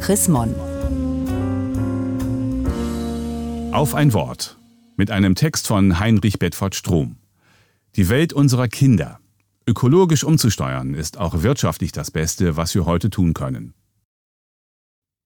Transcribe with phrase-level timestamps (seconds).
[0.00, 0.54] Chris Mon.
[3.72, 4.56] Auf ein Wort.
[4.96, 7.16] Mit einem Text von Heinrich Bedford Strom.
[7.96, 9.20] Die Welt unserer Kinder.
[9.66, 13.74] Ökologisch umzusteuern ist auch wirtschaftlich das Beste, was wir heute tun können.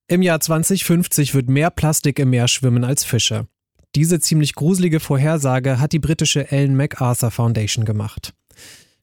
[0.08, 3.46] Im Jahr 2050 wird mehr Plastik im Meer schwimmen als Fische.
[3.94, 8.34] Diese ziemlich gruselige Vorhersage hat die britische Ellen MacArthur Foundation gemacht.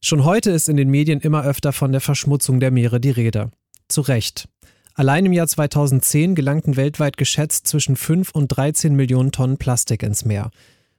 [0.02, 3.50] Schon heute ist in den Medien immer öfter von der Verschmutzung der Meere die Rede.
[3.88, 4.48] Zu Recht.
[4.94, 10.24] Allein im Jahr 2010 gelangten weltweit geschätzt zwischen 5 und 13 Millionen Tonnen Plastik ins
[10.24, 10.50] Meer.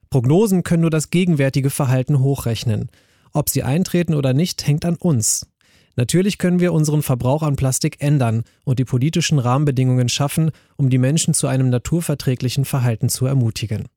[0.10, 2.90] Prognosen können nur das gegenwärtige Verhalten hochrechnen.
[3.34, 5.48] Ob sie eintreten oder nicht, hängt an uns.
[5.96, 10.98] Natürlich können wir unseren Verbrauch an Plastik ändern und die politischen Rahmenbedingungen schaffen, um die
[10.98, 13.88] Menschen zu einem naturverträglichen Verhalten zu ermutigen.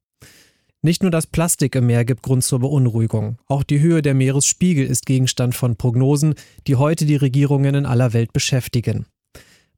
[0.82, 4.86] Nicht nur das Plastik im Meer gibt Grund zur Beunruhigung, auch die Höhe der Meeresspiegel
[4.86, 6.34] ist Gegenstand von Prognosen,
[6.66, 9.06] die heute die Regierungen in aller Welt beschäftigen.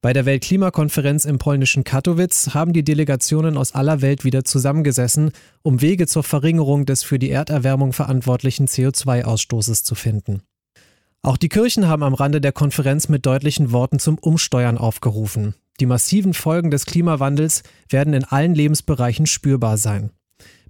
[0.00, 5.32] Bei der Weltklimakonferenz im polnischen Katowice haben die Delegationen aus aller Welt wieder zusammengesessen,
[5.62, 10.42] um Wege zur Verringerung des für die Erderwärmung verantwortlichen CO2-Ausstoßes zu finden.
[11.22, 15.54] Auch die Kirchen haben am Rande der Konferenz mit deutlichen Worten zum Umsteuern aufgerufen.
[15.80, 20.10] Die massiven Folgen des Klimawandels werden in allen Lebensbereichen spürbar sein.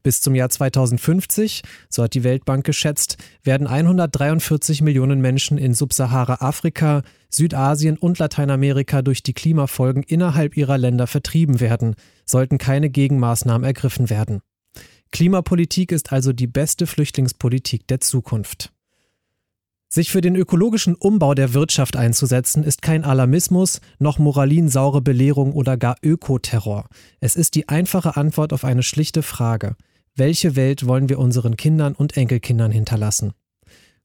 [0.02, 7.02] Bis zum Jahr 2050, so hat die Weltbank geschätzt, werden 143 Millionen Menschen in Subsahara-Afrika,
[7.30, 14.10] Südasien und Lateinamerika durch die Klimafolgen innerhalb ihrer Länder vertrieben werden, sollten keine Gegenmaßnahmen ergriffen
[14.10, 14.40] werden.
[15.10, 18.72] Klimapolitik ist also die beste Flüchtlingspolitik der Zukunft.
[19.90, 25.78] Sich für den ökologischen Umbau der Wirtschaft einzusetzen, ist kein Alarmismus, noch moralinsaure Belehrung oder
[25.78, 26.88] gar Ökoterror.
[27.20, 29.76] Es ist die einfache Antwort auf eine schlichte Frage.
[30.18, 33.34] Welche Welt wollen wir unseren Kindern und Enkelkindern hinterlassen?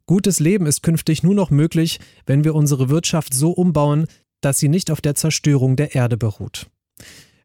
[0.06, 4.06] Gutes Leben ist künftig nur noch möglich, wenn wir unsere Wirtschaft so umbauen,
[4.39, 6.67] dass sie nicht auf der Zerstörung der Erde beruht.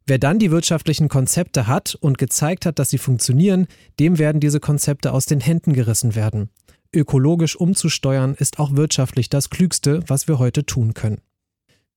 [0.07, 3.69] Wer dann die wirtschaftlichen Konzepte hat und gezeigt hat, dass sie funktionieren,
[4.01, 6.51] dem werden diese Konzepte aus den Händen gerissen werden.
[6.95, 11.23] Ökologisch umzusteuern ist auch wirtschaftlich das Klügste, was wir heute tun können.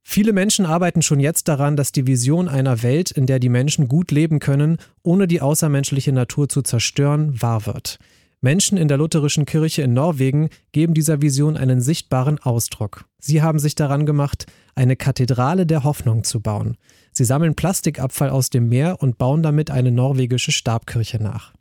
[0.03, 3.87] Viele Menschen arbeiten schon jetzt daran, dass die Vision einer Welt, in der die Menschen
[3.87, 7.99] gut leben können, ohne die außermenschliche Natur zu zerstören, wahr wird.
[8.43, 13.05] Menschen in der lutherischen Kirche in Norwegen geben dieser Vision einen sichtbaren Ausdruck.
[13.19, 16.75] Sie haben sich daran gemacht, eine Kathedrale der Hoffnung zu bauen.
[17.13, 21.53] Sie sammeln Plastikabfall aus dem Meer und bauen damit eine norwegische Stabkirche nach.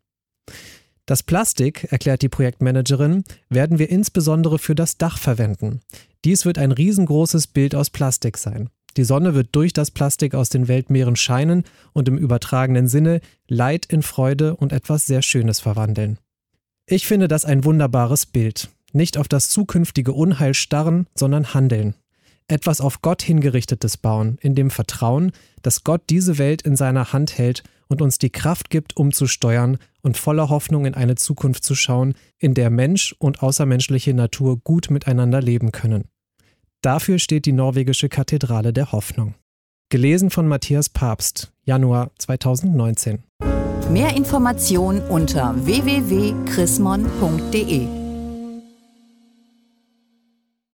[1.11, 5.81] Das Plastik, erklärt die Projektmanagerin, werden wir insbesondere für das Dach verwenden.
[6.25, 8.71] Dies wird ein riesengroßes Bild aus Plastik sein.
[8.97, 13.87] Die Sonne wird durch das Plastik aus den Weltmeeren scheinen und im übertragenen Sinne Leid
[13.87, 16.19] in Freude und etwas sehr Schönes verwandeln.
[16.87, 18.71] Ich finde das ein wunderbares Bild.
[18.93, 21.97] Nicht auf das zukünftige Unheil starren, sondern handeln.
[22.47, 25.33] Etwas auf Gott hingerichtetes bauen, in dem Vertrauen,
[25.63, 30.17] dass Gott diese Welt in seiner Hand hält und uns die Kraft gibt, umzusteuern und
[30.17, 35.43] voller Hoffnung in eine Zukunft zu schauen, in der Mensch und außermenschliche Natur gut miteinander
[35.43, 36.05] leben können.
[36.81, 39.35] Dafür steht die norwegische Kathedrale der Hoffnung.
[39.91, 43.25] Gelesen von Matthias Papst, Januar 2019.
[43.91, 48.00] Mehr Informationen unter www.chrismon.de